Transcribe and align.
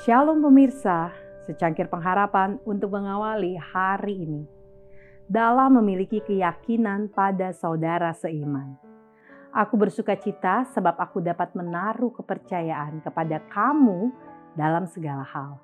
Shalom 0.00 0.40
pemirsa, 0.40 1.12
secangkir 1.44 1.84
pengharapan 1.92 2.56
untuk 2.64 2.96
mengawali 2.96 3.60
hari 3.60 4.24
ini. 4.24 4.48
Dalam 5.28 5.76
memiliki 5.76 6.24
keyakinan 6.24 7.12
pada 7.12 7.52
saudara 7.52 8.08
seiman. 8.16 8.80
Aku 9.52 9.76
bersuka 9.76 10.16
cita 10.16 10.64
sebab 10.72 10.96
aku 10.96 11.20
dapat 11.20 11.52
menaruh 11.52 12.16
kepercayaan 12.16 13.04
kepada 13.04 13.44
kamu 13.52 14.08
dalam 14.56 14.88
segala 14.88 15.20
hal. 15.20 15.60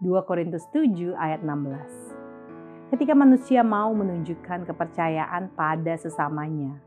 2 0.00 0.16
Korintus 0.24 0.64
7 0.72 1.12
ayat 1.20 1.44
16. 1.44 2.88
Ketika 2.88 3.12
manusia 3.12 3.60
mau 3.60 3.92
menunjukkan 3.92 4.64
kepercayaan 4.64 5.52
pada 5.52 5.92
sesamanya, 6.00 6.80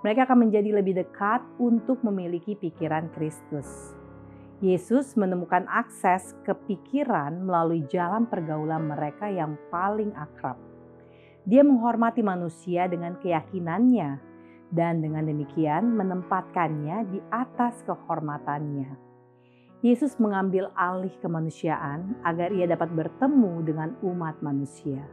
mereka 0.00 0.24
akan 0.24 0.48
menjadi 0.48 0.80
lebih 0.80 0.96
dekat 0.96 1.44
untuk 1.60 2.00
memiliki 2.00 2.56
pikiran 2.56 3.12
Kristus 3.12 3.97
Yesus 4.58 5.14
menemukan 5.14 5.70
akses 5.70 6.34
ke 6.42 6.50
pikiran 6.50 7.46
melalui 7.46 7.86
jalan 7.86 8.26
pergaulan 8.26 8.90
mereka 8.90 9.30
yang 9.30 9.54
paling 9.70 10.10
akrab. 10.18 10.58
Dia 11.46 11.62
menghormati 11.62 12.26
manusia 12.26 12.90
dengan 12.90 13.14
keyakinannya 13.22 14.18
dan 14.74 14.98
dengan 14.98 15.30
demikian 15.30 15.94
menempatkannya 15.94 17.06
di 17.06 17.22
atas 17.30 17.86
kehormatannya. 17.86 18.98
Yesus 19.78 20.18
mengambil 20.18 20.74
alih 20.74 21.14
kemanusiaan 21.22 22.18
agar 22.26 22.50
ia 22.50 22.66
dapat 22.66 22.90
bertemu 22.90 23.62
dengan 23.62 23.94
umat 24.02 24.42
manusia. 24.42 25.06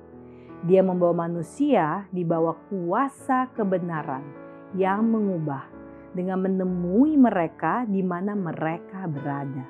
Dia 0.65 0.81
membawa 0.81 1.29
manusia 1.29 2.09
di 2.09 2.25
bawah 2.25 2.57
kuasa 2.73 3.45
kebenaran 3.53 4.25
yang 4.73 5.05
mengubah 5.05 5.74
dengan 6.15 6.39
menemui 6.47 7.19
mereka 7.19 7.83
di 7.83 7.99
mana 7.99 8.31
mereka 8.33 9.03
berada. 9.05 9.67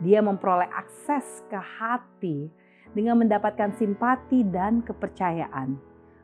Dia 0.00 0.24
memperoleh 0.24 0.66
akses 0.72 1.44
ke 1.46 1.60
hati 1.60 2.48
dengan 2.96 3.20
mendapatkan 3.20 3.76
simpati 3.76 4.42
dan 4.48 4.80
kepercayaan, 4.82 5.76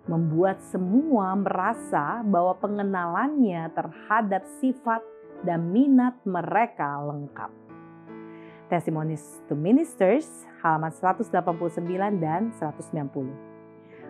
membuat 0.08 0.64
semua 0.64 1.36
merasa 1.36 2.24
bahwa 2.24 2.56
pengenalannya 2.58 3.68
terhadap 3.76 4.42
sifat 4.58 5.04
dan 5.44 5.70
minat 5.70 6.16
mereka 6.24 6.98
lengkap. 7.04 7.52
Testimonies 8.66 9.40
to 9.46 9.54
Ministers 9.54 10.44
halaman 10.64 10.90
189 10.90 11.30
dan 12.18 12.50
190. 12.56 13.48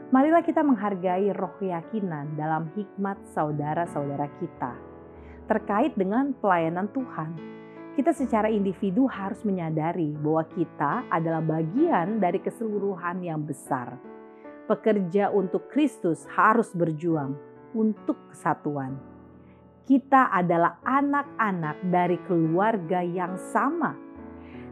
Marilah 0.09 0.41
kita 0.41 0.65
menghargai 0.65 1.29
roh 1.37 1.53
keyakinan 1.61 2.33
dalam 2.33 2.73
hikmat 2.73 3.21
saudara-saudara 3.37 4.27
kita 4.41 4.98
terkait 5.49 5.97
dengan 5.97 6.37
pelayanan 6.37 6.93
Tuhan. 6.93 7.33
Kita 7.97 8.15
secara 8.15 8.47
individu 8.47 9.11
harus 9.11 9.43
menyadari 9.43 10.15
bahwa 10.15 10.47
kita 10.55 11.09
adalah 11.11 11.43
bagian 11.43 12.23
dari 12.23 12.39
keseluruhan 12.39 13.25
yang 13.27 13.43
besar. 13.43 13.99
Pekerja 14.71 15.33
untuk 15.35 15.67
Kristus 15.73 16.23
harus 16.31 16.71
berjuang 16.77 17.35
untuk 17.75 18.31
kesatuan. 18.31 18.95
Kita 19.89 20.29
adalah 20.31 20.79
anak-anak 20.85 21.81
dari 21.89 22.21
keluarga 22.29 23.01
yang 23.01 23.41
sama 23.51 23.97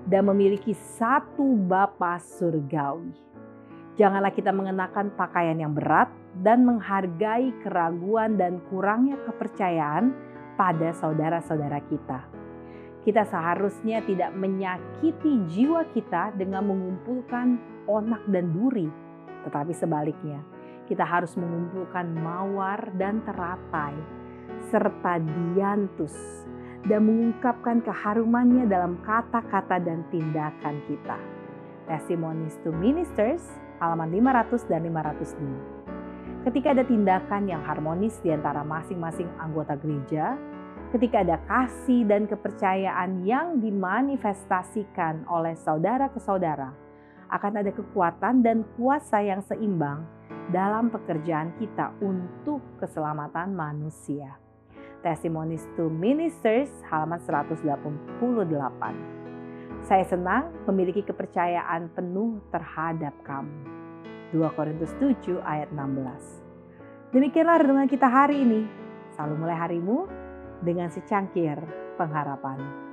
dan 0.07 0.29
memiliki 0.29 0.77
satu 0.77 1.57
Bapa 1.67 2.21
surgawi. 2.21 3.11
Janganlah 3.97 4.29
kita 4.29 4.53
mengenakan 4.53 5.09
pakaian 5.17 5.57
yang 5.57 5.73
berat 5.73 6.13
dan 6.45 6.69
menghargai 6.69 7.49
keraguan 7.65 8.37
dan 8.37 8.61
kurangnya 8.69 9.17
kepercayaan 9.25 10.13
pada 10.57 10.91
saudara-saudara 10.97 11.79
kita. 11.87 12.21
Kita 13.07 13.23
seharusnya 13.23 14.03
tidak 14.03 14.35
menyakiti 14.35 15.47
jiwa 15.47 15.87
kita 15.95 16.35
dengan 16.35 16.67
mengumpulkan 16.67 17.61
onak 17.87 18.27
dan 18.27 18.51
duri, 18.51 18.91
tetapi 19.47 19.71
sebaliknya, 19.71 20.43
kita 20.91 21.07
harus 21.07 21.39
mengumpulkan 21.39 22.11
mawar 22.19 22.91
dan 22.99 23.23
teratai 23.23 23.95
serta 24.67 25.23
diantus 25.23 26.15
dan 26.91 27.07
mengungkapkan 27.07 27.83
keharumannya 27.83 28.67
dalam 28.67 28.99
kata-kata 29.07 29.79
dan 29.79 30.03
tindakan 30.11 30.83
kita. 30.91 31.19
Testimonies 31.87 32.59
to 32.67 32.75
Ministers 32.75 33.43
halaman 33.79 34.11
500 34.11 34.67
dan 34.67 34.83
502. 34.91 35.96
Ketika 36.57 36.73
ada 36.73 36.89
tindakan 36.89 37.53
yang 37.53 37.61
harmonis 37.69 38.17
di 38.25 38.33
antara 38.33 38.65
masing-masing 38.65 39.29
anggota 39.37 39.77
gereja, 39.77 40.41
ketika 40.89 41.21
ada 41.21 41.37
kasih 41.45 42.09
dan 42.09 42.25
kepercayaan 42.25 43.29
yang 43.29 43.61
dimanifestasikan 43.61 45.29
oleh 45.29 45.53
saudara 45.53 46.09
ke 46.09 46.17
saudara, 46.17 46.73
akan 47.29 47.61
ada 47.61 47.69
kekuatan 47.77 48.41
dan 48.41 48.65
kuasa 48.73 49.21
yang 49.21 49.45
seimbang 49.45 50.09
dalam 50.49 50.89
pekerjaan 50.89 51.53
kita 51.61 51.93
untuk 52.01 52.65
keselamatan 52.81 53.53
manusia. 53.53 54.41
Testimonies 55.05 55.69
to 55.77 55.93
Ministers 55.93 56.73
halaman 56.89 57.21
188. 57.21 58.17
Saya 59.85 60.09
senang 60.09 60.57
memiliki 60.65 61.05
kepercayaan 61.05 61.93
penuh 61.93 62.41
terhadap 62.49 63.13
kamu. 63.29 63.53
2 64.33 64.41
Korintus 64.57 64.97
7 64.97 65.37
ayat 65.45 65.69
16. 65.69 66.46
Demikianlah 67.17 67.65
renungan 67.65 67.89
kita 67.89 68.13
hari 68.13 68.45
ini. 68.45 68.69
Selalu 69.17 69.41
mulai 69.41 69.57
harimu 69.57 70.05
dengan 70.61 70.93
secangkir 70.93 71.57
pengharapan. 71.97 72.86